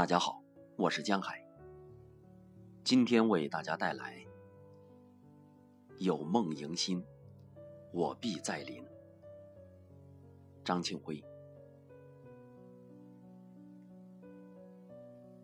[0.00, 0.42] 大家好，
[0.78, 1.46] 我是江海。
[2.82, 4.16] 今天为大家带来
[5.98, 7.04] 《有梦迎新，
[7.92, 8.82] 我必在临》。
[10.64, 11.22] 张庆辉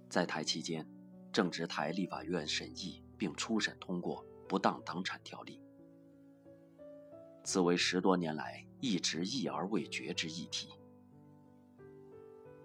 [0.08, 0.88] 在台期间，
[1.30, 5.60] 正值台立法院审议并初审通过《不当党产条例》，
[7.44, 10.70] 此为十多年来一直议而未决之议题。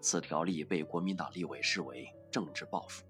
[0.01, 3.05] 此条例被国民党立委视为政治报复。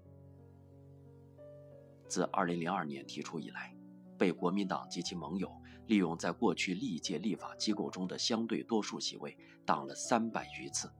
[2.06, 3.74] 自2002年提出以来，
[4.18, 5.50] 被国民党及其盟友
[5.86, 10.92] 利用在过去历届立法机构中的相对多数席位，挡了三百余次。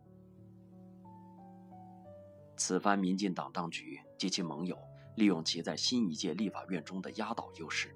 [2.57, 4.79] 此番民进党当局及其盟友
[5.17, 7.95] 利用其在新一届立法院中的压倒优势，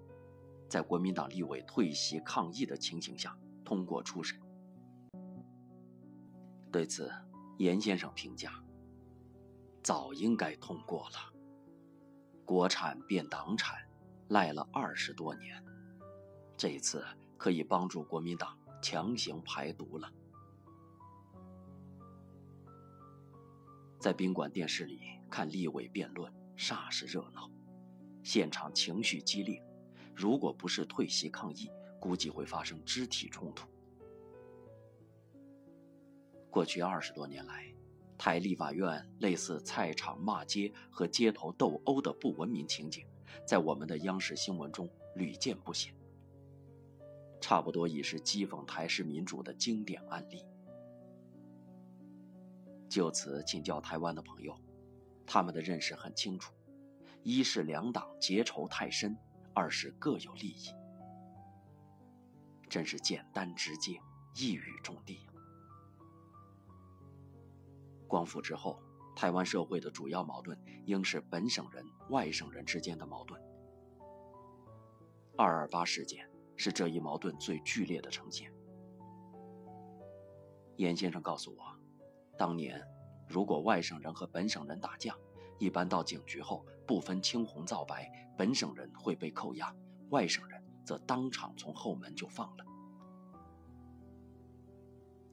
[0.69, 3.35] 在国民党立委退席抗议的情形下
[3.65, 4.39] 通过初审。
[6.71, 7.11] 对此，
[7.59, 8.53] 严先生评价
[9.83, 11.17] ：“早应该通过了。
[12.45, 13.77] 国产变党产，
[14.29, 15.65] 赖了二十多年，
[16.57, 17.05] 这一次
[17.37, 20.13] 可以帮助国民党强行排毒了。”
[23.99, 27.51] 在宾馆电视里看立委辩论，煞是热闹，
[28.23, 29.61] 现场情绪激烈。
[30.15, 33.67] 如果不是退席抗议，估计会发生肢体冲突。
[36.57, 37.71] 过去二十多年来，
[38.17, 43.05] 台立法院类似菜场骂街和街头斗殴的不文明情景，
[43.47, 45.95] 在我们的央视新闻中屡见不鲜，
[47.43, 50.47] 差不多已是讥讽台式民主的经典案例。
[52.89, 54.59] 就此请教台湾的朋友，
[55.27, 56.55] 他们的认识很清楚：
[57.23, 59.15] 一是两党结仇太深，
[59.53, 60.71] 二是各有利益。
[62.67, 64.01] 真是简单直接，
[64.35, 65.26] 一语中的。
[68.07, 68.81] 光复之后，
[69.15, 73.41] 台湾社会的主要矛盾应是本省人、外省人之间的矛盾。
[75.37, 78.53] 二二八事件是这一矛盾最剧烈的呈现。
[80.77, 81.65] 严先生告诉我，
[82.39, 82.83] 当年
[83.29, 85.17] 如果外省人和本省人打架，
[85.59, 89.75] 一般到警局后不分青红皂白，本省人会被扣押，
[90.11, 92.65] 外省人则当场从后门就放了。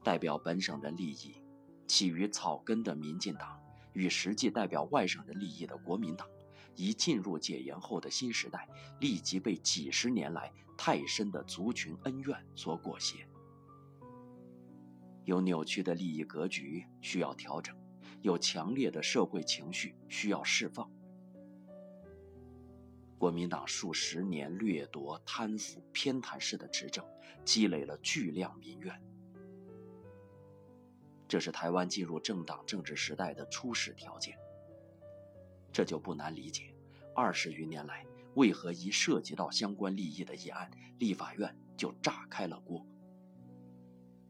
[0.02, 1.43] 代表本省人利益。
[1.86, 3.60] 起于草根的民进党
[3.92, 6.28] 与实际代表外省人利益的国民党，
[6.74, 8.68] 一进入解严后的新时代，
[9.00, 13.26] 立即被几十年来太深的族群恩怨所裹挟。
[15.24, 17.74] 有扭曲的利益格局需要调整，
[18.20, 20.90] 有强烈的社会情绪需要释放。
[23.16, 27.02] 国民党数十年掠夺、贪腐、偏袒式的执政，
[27.42, 29.00] 积累了巨量民怨。
[31.34, 34.38] 这是台湾进入政党政治时代的初始条件。
[35.72, 36.72] 这就不难理解，
[37.12, 38.06] 二十余年来
[38.36, 42.86] 为何一涉及到相关利益的议案，立法院就炸开了锅。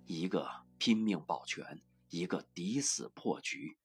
[0.07, 0.49] 一个
[0.79, 1.79] 拼命保全，
[2.09, 3.77] 一个抵死破局，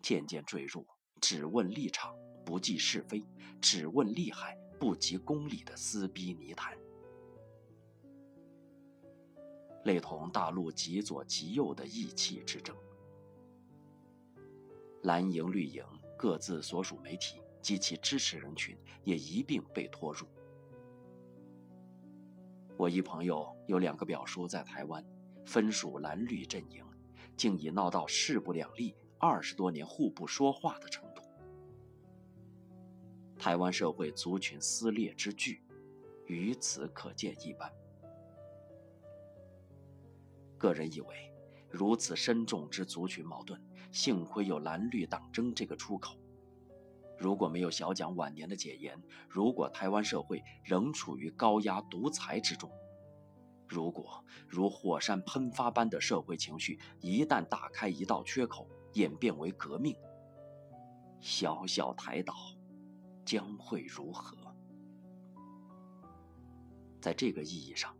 [0.00, 0.86] 渐渐坠入
[1.20, 2.14] 只问立场
[2.46, 3.26] 不计是非，
[3.60, 6.78] 只问利害不及公理的撕逼泥潭。
[9.84, 12.76] 类同大陆极左极右的意气之争，
[15.02, 15.84] 蓝营绿营
[16.18, 20.26] 各自所属媒体及其支持人群也一并被拖入。
[22.76, 25.04] 我一朋友有两个表叔在台湾，
[25.44, 26.84] 分属蓝绿阵营，
[27.36, 31.22] 竟已闹到势不两立，二十多年互不说话的程度。
[33.38, 35.62] 台湾社会族群撕裂之剧，
[36.26, 37.72] 于此可见一斑。
[40.60, 41.32] 个人以为，
[41.70, 43.58] 如此深重之族群矛盾，
[43.90, 46.18] 幸亏有蓝绿党争这个出口。
[47.18, 52.70] 如果没有小蒋晚年的解严，如果台湾社会仍处于高压独裁之中，
[53.66, 59.96] 如果如火山喷发般的社会情绪一旦打开一道缺口，演变为革命，
[61.20, 62.34] 小小台岛
[63.24, 64.36] 将会如何？
[67.00, 67.96] 在这个意义上，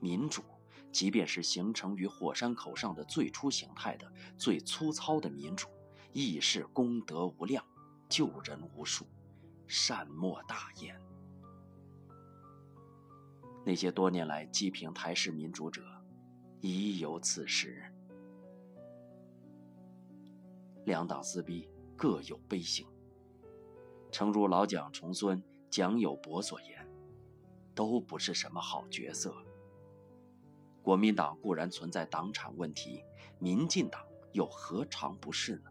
[0.00, 0.42] 民主。
[0.92, 5.68] 即便是形成于火山口上的最初形态的最粗糙的民主，
[6.12, 7.64] 亦是功德无量，
[8.08, 9.06] 救人无数，
[9.66, 11.00] 善莫大焉。
[13.64, 15.82] 那些多年来击平台式民主者，
[16.60, 17.84] 已有此时。
[20.86, 22.86] 两党撕逼各有悲行。
[24.10, 26.84] 诚如老蒋重孙蒋友柏所言，
[27.74, 29.32] 都不是什么好角色。
[30.82, 33.04] 国民党固然存在党产问题，
[33.38, 35.70] 民进党又何尝不是呢？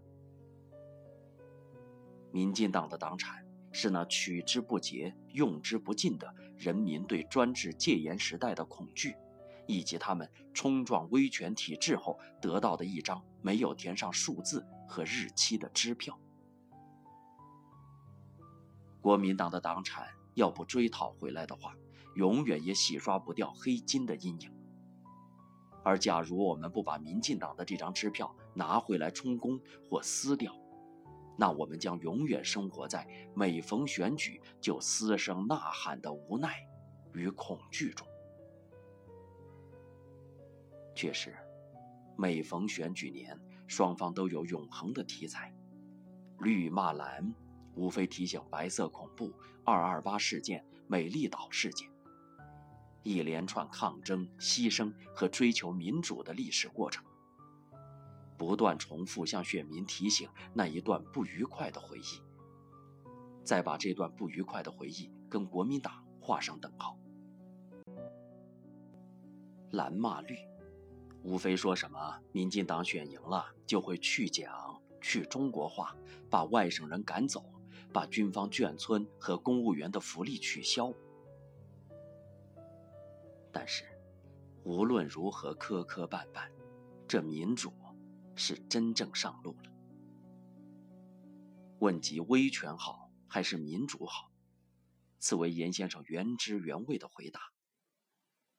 [2.31, 9.15] 民进党的党产是那取之不竭、用之不尽的人民对专制戒严时代的恐惧，
[9.65, 16.19] 以及他们冲撞威权体制后得到的一张没有填上数字和日期的支票。
[19.01, 21.73] 国民党的党产要不追讨回来的话，
[22.15, 24.58] 永远也洗刷不掉黑金的阴影。
[25.89, 29.59] 而假如我们不把民进党的这张支票拿回来充公
[29.89, 30.53] 或撕掉，
[31.35, 36.63] 那我们将永远生活在每逢选举就嘶声呐喊的无奈
[37.15, 38.07] 与恐惧中。
[40.93, 41.35] 确实，
[42.15, 45.51] 每逢选举年，双方都有永恒的题材，
[46.37, 47.33] 绿骂蓝，
[47.73, 49.33] 无非提醒白色恐怖、
[49.65, 51.89] 二二八事件、美丽岛事件。
[53.03, 57.03] 一连串抗争、牺牲和追求民主的历史过程，
[58.37, 62.21] 不断重复向选民提醒那一段不愉快的回忆，
[63.43, 66.97] 再把这段不愉快的回忆跟国民党画上等号。
[69.71, 70.35] 蓝骂绿，
[71.23, 75.95] 无非说什么民进党选赢了就会去蒋、去中国化，
[76.29, 77.45] 把外省人赶走，
[77.93, 80.93] 把军方眷村和公务员的福利取消。
[83.51, 83.83] 但是，
[84.63, 86.49] 无论如何磕磕绊绊，
[87.07, 87.73] 这民主
[88.35, 89.71] 是真正上路了。
[91.79, 94.31] 问及威权好还是民主好，
[95.17, 97.39] 此为严先生原汁原味的回答：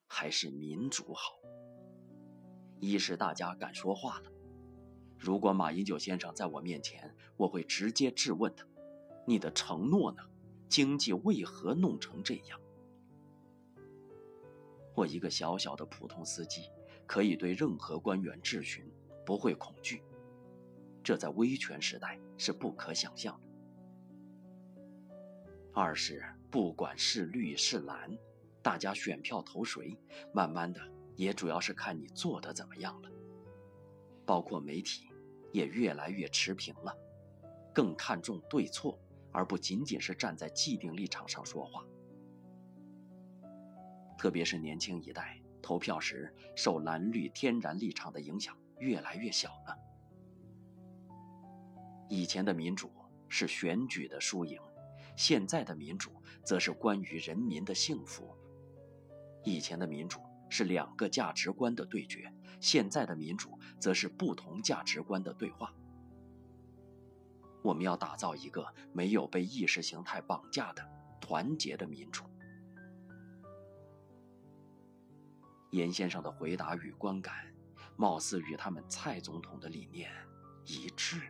[0.06, 1.32] 还是民主好。
[2.81, 4.32] 一是大家敢说话了。
[5.19, 8.66] 如果马英九先生在我面前，我会直接质问他：
[9.26, 10.22] 你的承诺呢？
[10.69, 12.60] 经济为何弄成这样？
[15.00, 16.69] 做一个小小的普通司机，
[17.06, 18.85] 可以对任何官员质询，
[19.25, 20.02] 不会恐惧。
[21.02, 23.49] 这在威权时代是不可想象的。
[25.73, 28.14] 二是不管是绿是蓝，
[28.61, 29.97] 大家选票投谁，
[30.35, 30.79] 慢慢的
[31.17, 33.11] 也主要是看你做的怎么样了。
[34.26, 35.08] 包括媒体，
[35.50, 36.94] 也越来越持平了，
[37.73, 39.00] 更看重对错，
[39.32, 41.87] 而不仅仅是站在既定立场上说话。
[44.20, 49.75] 特别是年轻一代投票时受蓝绿天然立场的影响越来越小了。
[52.06, 52.93] 以前的民主
[53.31, 54.61] 是选举的输赢，
[55.17, 56.11] 现在的民主
[56.44, 58.37] 则是关于人民的幸福。
[59.43, 60.20] 以前的民主
[60.50, 62.31] 是两个价值观的对决，
[62.61, 65.72] 现在的民主则是不同价值观的对话。
[67.62, 70.87] 我们要打造一个没有被意识形态绑架的
[71.22, 72.30] 团结的民主。
[75.70, 77.34] 严先生的回答与观感，
[77.96, 80.11] 貌似与他们蔡总统的理念
[80.67, 81.20] 一致。